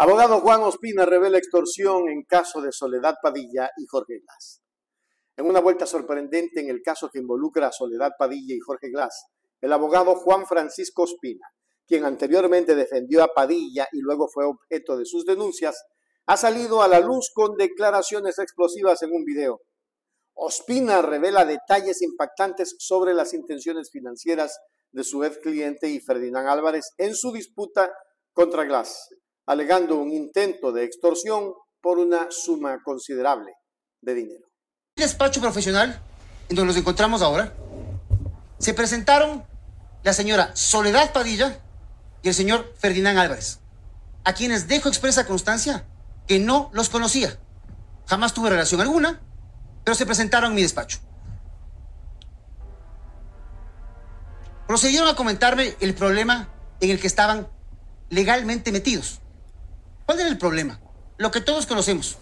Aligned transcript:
Abogado 0.00 0.38
Juan 0.40 0.62
Ospina 0.62 1.04
revela 1.06 1.38
extorsión 1.38 2.08
en 2.08 2.22
caso 2.22 2.60
de 2.60 2.70
Soledad 2.70 3.16
Padilla 3.20 3.72
y 3.76 3.84
Jorge 3.86 4.20
Glass. 4.20 4.62
En 5.36 5.46
una 5.46 5.58
vuelta 5.58 5.86
sorprendente 5.86 6.60
en 6.60 6.70
el 6.70 6.82
caso 6.82 7.10
que 7.12 7.18
involucra 7.18 7.66
a 7.66 7.72
Soledad 7.72 8.12
Padilla 8.16 8.54
y 8.54 8.60
Jorge 8.60 8.90
Glass, 8.90 9.26
el 9.60 9.72
abogado 9.72 10.14
Juan 10.14 10.46
Francisco 10.46 11.02
Ospina, 11.02 11.48
quien 11.84 12.04
anteriormente 12.04 12.76
defendió 12.76 13.24
a 13.24 13.34
Padilla 13.34 13.88
y 13.90 13.98
luego 13.98 14.28
fue 14.28 14.44
objeto 14.44 14.96
de 14.96 15.04
sus 15.04 15.24
denuncias, 15.24 15.82
ha 16.26 16.36
salido 16.36 16.80
a 16.80 16.86
la 16.86 17.00
luz 17.00 17.32
con 17.34 17.56
declaraciones 17.56 18.38
explosivas 18.38 19.02
en 19.02 19.10
un 19.10 19.24
video. 19.24 19.62
Ospina 20.34 21.02
revela 21.02 21.44
detalles 21.44 22.02
impactantes 22.02 22.76
sobre 22.78 23.14
las 23.14 23.34
intenciones 23.34 23.90
financieras 23.90 24.60
de 24.92 25.02
su 25.02 25.24
ex 25.24 25.38
cliente 25.38 25.88
y 25.88 25.98
Ferdinand 25.98 26.46
Álvarez 26.46 26.92
en 26.98 27.16
su 27.16 27.32
disputa 27.32 27.92
contra 28.32 28.62
Glass 28.62 29.08
alegando 29.48 29.96
un 29.96 30.12
intento 30.12 30.72
de 30.72 30.84
extorsión 30.84 31.54
por 31.80 31.98
una 31.98 32.28
suma 32.30 32.82
considerable 32.84 33.54
de 34.02 34.14
dinero. 34.14 34.46
El 34.94 35.04
despacho 35.04 35.40
profesional, 35.40 36.00
en 36.50 36.56
donde 36.56 36.68
nos 36.68 36.76
encontramos 36.76 37.22
ahora, 37.22 37.54
se 38.58 38.74
presentaron 38.74 39.42
la 40.02 40.12
señora 40.12 40.54
Soledad 40.54 41.12
Padilla 41.14 41.60
y 42.22 42.28
el 42.28 42.34
señor 42.34 42.74
Ferdinand 42.76 43.18
Álvarez, 43.18 43.60
a 44.24 44.34
quienes 44.34 44.68
dejo 44.68 44.90
expresa 44.90 45.26
constancia 45.26 45.86
que 46.26 46.38
no 46.38 46.70
los 46.74 46.90
conocía. 46.90 47.38
Jamás 48.06 48.34
tuve 48.34 48.50
relación 48.50 48.82
alguna, 48.82 49.22
pero 49.82 49.94
se 49.94 50.04
presentaron 50.04 50.50
en 50.50 50.56
mi 50.56 50.62
despacho. 50.62 50.98
Procedieron 54.66 55.08
a 55.08 55.16
comentarme 55.16 55.74
el 55.80 55.94
problema 55.94 56.50
en 56.80 56.90
el 56.90 57.00
que 57.00 57.06
estaban 57.06 57.48
legalmente 58.10 58.72
metidos. 58.72 59.22
¿Cuál 60.08 60.20
era 60.20 60.30
el 60.30 60.38
problema? 60.38 60.80
Lo 61.18 61.30
que 61.30 61.42
todos 61.42 61.66
conocemos. 61.66 62.16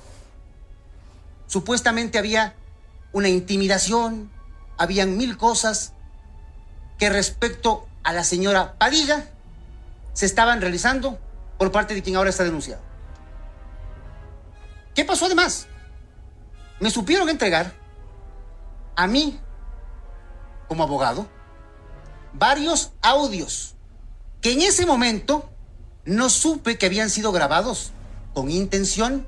Supuestamente 1.47 2.19
había 2.19 2.57
una 3.13 3.29
intimidación, 3.29 4.29
habían 4.77 5.17
mil 5.17 5.37
cosas 5.37 5.93
que 6.99 7.11
respecto 7.11 7.87
a 8.03 8.13
la 8.13 8.25
señora 8.25 8.77
Padilla 8.77 9.31
se 10.15 10.27
estaban 10.27 10.61
realizando 10.61 11.21
por 11.59 11.71
parte 11.71 11.95
de 11.95 12.03
quien 12.03 12.17
ahora 12.17 12.31
está 12.31 12.43
denunciado. 12.43 12.83
¿Qué 14.93 15.05
pasó 15.05 15.27
además? 15.27 15.69
Me 16.81 16.91
supieron 16.91 17.29
entregar 17.29 17.73
a 18.97 19.07
mí, 19.07 19.39
como 20.67 20.83
abogado, 20.83 21.29
varios 22.33 22.91
audios 23.01 23.77
que 24.41 24.55
en 24.55 24.63
ese 24.63 24.87
momento 24.87 25.49
no 26.07 26.31
supe 26.31 26.79
que 26.79 26.87
habían 26.87 27.11
sido 27.11 27.33
grabados 27.33 27.91
con 28.33 28.51
intención 28.51 29.27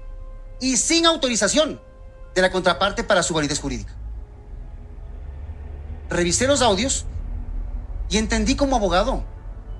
y 0.60 0.76
sin 0.76 1.06
autorización 1.06 1.80
de 2.34 2.42
la 2.42 2.50
contraparte 2.50 3.04
para 3.04 3.22
su 3.22 3.34
validez 3.34 3.58
jurídica. 3.58 3.94
Revisé 6.08 6.46
los 6.46 6.62
audios 6.62 7.04
y 8.08 8.16
entendí 8.16 8.54
como 8.54 8.76
abogado 8.76 9.24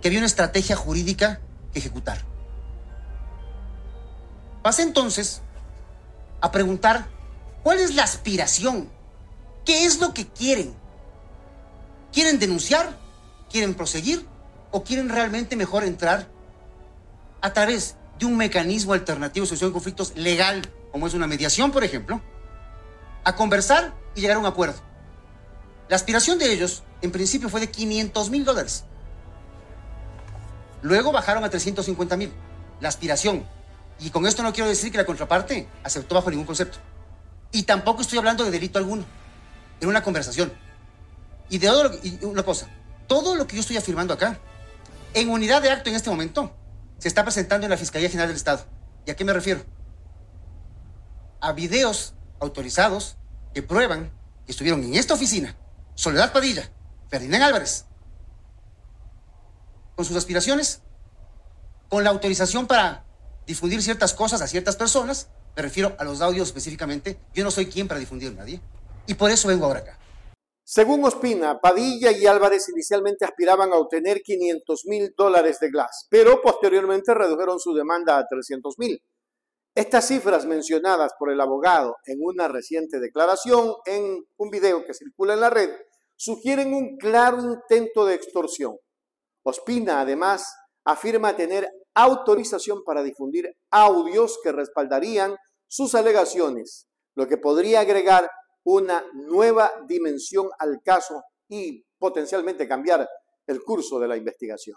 que 0.02 0.08
había 0.08 0.18
una 0.18 0.26
estrategia 0.26 0.76
jurídica 0.76 1.40
que 1.72 1.78
ejecutar. 1.78 2.18
Pasé 4.62 4.82
entonces 4.82 5.40
a 6.40 6.50
preguntar 6.50 7.06
cuál 7.62 7.78
es 7.78 7.94
la 7.94 8.02
aspiración, 8.02 8.88
qué 9.64 9.84
es 9.84 10.00
lo 10.00 10.12
que 10.12 10.26
quieren. 10.26 10.74
¿Quieren 12.12 12.38
denunciar? 12.38 12.98
¿Quieren 13.50 13.74
proseguir? 13.74 14.26
¿O 14.70 14.82
quieren 14.82 15.08
realmente 15.08 15.56
mejor 15.56 15.84
entrar 15.84 16.28
a 17.40 17.52
través 17.52 17.96
de 18.18 18.26
un 18.26 18.36
mecanismo 18.36 18.92
alternativo 18.92 19.44
de 19.44 19.48
solución 19.48 19.70
de 19.70 19.74
conflictos 19.74 20.16
legal, 20.16 20.62
como 20.92 21.06
es 21.06 21.14
una 21.14 21.26
mediación, 21.26 21.70
por 21.70 21.84
ejemplo, 21.84 22.20
a 23.24 23.36
conversar 23.36 23.94
y 24.14 24.20
llegar 24.20 24.36
a 24.36 24.40
un 24.40 24.46
acuerdo. 24.46 24.80
La 25.88 25.96
aspiración 25.96 26.38
de 26.38 26.52
ellos, 26.52 26.82
en 27.00 27.12
principio, 27.12 27.48
fue 27.48 27.60
de 27.60 27.70
500 27.70 28.30
mil 28.30 28.44
dólares. 28.44 28.84
Luego 30.82 31.12
bajaron 31.12 31.44
a 31.44 31.50
350 31.50 32.16
mil. 32.16 32.32
La 32.80 32.88
aspiración. 32.88 33.44
Y 33.98 34.10
con 34.10 34.26
esto 34.26 34.42
no 34.42 34.52
quiero 34.52 34.68
decir 34.68 34.92
que 34.92 34.98
la 34.98 35.06
contraparte 35.06 35.68
aceptó 35.82 36.14
bajo 36.14 36.30
ningún 36.30 36.46
concepto. 36.46 36.78
Y 37.50 37.62
tampoco 37.62 38.02
estoy 38.02 38.18
hablando 38.18 38.44
de 38.44 38.50
delito 38.50 38.78
alguno. 38.78 39.04
En 39.80 39.88
una 39.88 40.02
conversación. 40.02 40.52
Y 41.48 41.58
de 41.58 41.68
todo 41.68 41.90
y 42.02 42.24
una 42.24 42.42
cosa. 42.42 42.68
Todo 43.06 43.34
lo 43.34 43.46
que 43.46 43.56
yo 43.56 43.60
estoy 43.60 43.78
afirmando 43.78 44.12
acá, 44.12 44.38
en 45.14 45.30
unidad 45.30 45.62
de 45.62 45.70
acto 45.70 45.88
en 45.88 45.96
este 45.96 46.10
momento, 46.10 46.54
se 46.98 47.08
está 47.08 47.24
presentando 47.24 47.66
en 47.66 47.70
la 47.70 47.76
Fiscalía 47.76 48.08
General 48.08 48.28
del 48.28 48.36
Estado. 48.36 48.64
¿Y 49.06 49.10
a 49.10 49.16
qué 49.16 49.24
me 49.24 49.32
refiero? 49.32 49.64
A 51.40 51.52
videos 51.52 52.14
autorizados 52.40 53.16
que 53.54 53.62
prueban 53.62 54.10
que 54.44 54.52
estuvieron 54.52 54.82
en 54.84 54.94
esta 54.94 55.14
oficina 55.14 55.56
Soledad 55.94 56.32
Padilla, 56.32 56.70
Ferdinand 57.08 57.42
Álvarez, 57.42 57.84
con 59.96 60.04
sus 60.04 60.16
aspiraciones, 60.16 60.80
con 61.88 62.04
la 62.04 62.10
autorización 62.10 62.68
para 62.68 63.04
difundir 63.48 63.82
ciertas 63.82 64.14
cosas 64.14 64.40
a 64.40 64.46
ciertas 64.46 64.76
personas, 64.76 65.28
me 65.56 65.62
refiero 65.62 65.96
a 65.98 66.04
los 66.04 66.20
audios 66.20 66.46
específicamente, 66.46 67.18
yo 67.34 67.42
no 67.42 67.50
soy 67.50 67.66
quien 67.66 67.88
para 67.88 67.98
difundir 67.98 68.32
nadie, 68.32 68.60
y 69.08 69.14
por 69.14 69.30
eso 69.32 69.48
vengo 69.48 69.66
ahora 69.66 69.80
acá. 69.80 69.98
Según 70.70 71.02
Ospina, 71.02 71.58
Padilla 71.62 72.12
y 72.12 72.26
Álvarez 72.26 72.68
inicialmente 72.68 73.24
aspiraban 73.24 73.72
a 73.72 73.76
obtener 73.76 74.20
500 74.20 74.84
mil 74.84 75.14
dólares 75.16 75.58
de 75.60 75.70
Glass, 75.70 76.06
pero 76.10 76.42
posteriormente 76.42 77.14
redujeron 77.14 77.58
su 77.58 77.72
demanda 77.72 78.18
a 78.18 78.26
300 78.26 78.74
mil. 78.78 79.02
Estas 79.74 80.08
cifras 80.08 80.44
mencionadas 80.44 81.12
por 81.18 81.32
el 81.32 81.40
abogado 81.40 81.96
en 82.04 82.18
una 82.20 82.48
reciente 82.48 83.00
declaración 83.00 83.76
en 83.86 84.22
un 84.36 84.50
video 84.50 84.84
que 84.84 84.92
circula 84.92 85.32
en 85.32 85.40
la 85.40 85.48
red 85.48 85.70
sugieren 86.16 86.74
un 86.74 86.98
claro 86.98 87.40
intento 87.40 88.04
de 88.04 88.16
extorsión. 88.16 88.76
Ospina 89.44 90.02
además 90.02 90.54
afirma 90.84 91.34
tener 91.34 91.66
autorización 91.94 92.84
para 92.84 93.02
difundir 93.02 93.56
audios 93.70 94.38
que 94.42 94.52
respaldarían 94.52 95.34
sus 95.66 95.94
alegaciones, 95.94 96.88
lo 97.14 97.26
que 97.26 97.38
podría 97.38 97.80
agregar 97.80 98.28
una 98.70 99.02
nueva 99.14 99.72
dimensión 99.86 100.50
al 100.58 100.80
caso 100.84 101.22
y 101.48 101.82
potencialmente 101.98 102.68
cambiar 102.68 103.08
el 103.46 103.62
curso 103.62 103.98
de 103.98 104.06
la 104.06 104.16
investigación. 104.16 104.76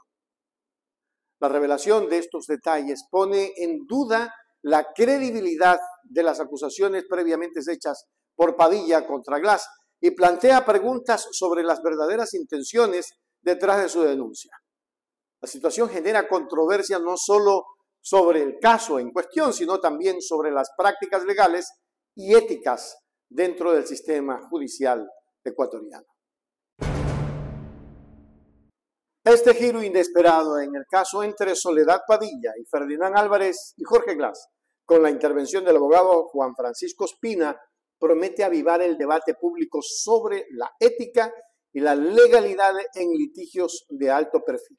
La 1.42 1.50
revelación 1.50 2.08
de 2.08 2.20
estos 2.20 2.46
detalles 2.46 3.04
pone 3.12 3.52
en 3.58 3.86
duda 3.86 4.34
la 4.62 4.94
credibilidad 4.96 5.78
de 6.04 6.24
las 6.24 6.40
acusaciones 6.40 7.04
previamente 7.10 7.60
hechas 7.68 8.06
por 8.34 8.56
Padilla 8.56 9.06
contra 9.06 9.40
Glass 9.40 9.68
y 10.00 10.12
plantea 10.12 10.66
preguntas 10.66 11.28
sobre 11.32 11.62
las 11.62 11.82
verdaderas 11.82 12.34
intenciones 12.34 13.12
detrás 13.42 13.82
de 13.82 13.90
su 13.90 14.04
denuncia. 14.04 14.52
La 15.42 15.50
situación 15.50 15.90
genera 15.90 16.30
controversia 16.30 16.98
no 16.98 17.18
solo 17.18 17.66
sobre 18.00 18.42
el 18.42 18.58
caso 18.58 19.00
en 19.00 19.12
cuestión, 19.12 19.52
sino 19.52 19.82
también 19.82 20.22
sobre 20.22 20.50
las 20.50 20.70
prácticas 20.78 21.26
legales 21.26 21.70
y 22.16 22.36
éticas 22.36 22.96
dentro 23.32 23.72
del 23.72 23.88
sistema 23.88 24.42
judicial 24.50 25.10
ecuatoriano. 25.44 26.06
Este 29.24 29.54
giro 29.54 29.82
inesperado 29.82 30.60
en 30.60 30.76
el 30.76 30.86
caso 30.90 31.24
entre 31.24 31.56
Soledad 31.56 32.02
Padilla 32.08 32.54
y 32.60 32.66
Ferdinand 32.66 33.18
Álvarez 33.18 33.74
y 33.78 33.84
Jorge 33.84 34.16
Glass, 34.16 34.48
con 34.86 35.02
la 35.02 35.10
intervención 35.10 35.64
del 35.64 35.78
abogado 35.78 36.26
Juan 36.26 36.56
Francisco 36.56 37.06
Espina, 37.06 37.58
promete 38.00 38.44
avivar 38.44 38.82
el 38.82 38.98
debate 38.98 39.36
público 39.36 39.80
sobre 39.82 40.48
la 40.52 40.72
ética 40.80 41.34
y 41.72 41.80
la 41.80 41.96
legalidad 41.96 42.74
en 42.96 43.12
litigios 43.12 43.86
de 43.90 44.10
alto 44.12 44.44
perfil. 44.44 44.78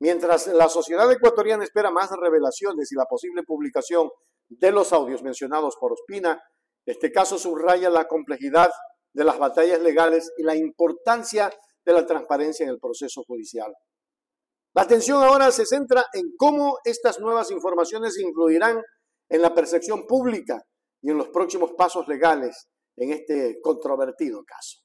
Mientras 0.00 0.46
la 0.46 0.68
sociedad 0.68 1.10
ecuatoriana 1.10 1.64
espera 1.64 1.90
más 1.90 2.10
revelaciones 2.10 2.90
y 2.92 2.94
la 2.94 3.06
posible 3.06 3.42
publicación 3.42 4.10
de 4.48 4.70
los 4.70 4.92
audios 4.92 5.22
mencionados 5.22 5.76
por 5.78 5.92
Ospina, 5.92 6.40
este 6.86 7.12
caso 7.12 7.38
subraya 7.38 7.90
la 7.90 8.06
complejidad 8.06 8.70
de 9.12 9.24
las 9.24 9.38
batallas 9.38 9.80
legales 9.80 10.32
y 10.38 10.42
la 10.42 10.54
importancia 10.54 11.50
de 11.84 11.92
la 11.92 12.06
transparencia 12.06 12.64
en 12.64 12.70
el 12.70 12.78
proceso 12.78 13.22
judicial. 13.26 13.72
La 14.74 14.82
atención 14.82 15.22
ahora 15.22 15.50
se 15.50 15.64
centra 15.64 16.04
en 16.12 16.34
cómo 16.36 16.78
estas 16.84 17.18
nuevas 17.18 17.50
informaciones 17.50 18.18
influirán 18.18 18.82
en 19.30 19.42
la 19.42 19.54
percepción 19.54 20.06
pública 20.06 20.62
y 21.02 21.10
en 21.10 21.18
los 21.18 21.28
próximos 21.28 21.72
pasos 21.76 22.06
legales 22.08 22.68
en 22.96 23.12
este 23.12 23.58
controvertido 23.62 24.44
caso. 24.44 24.78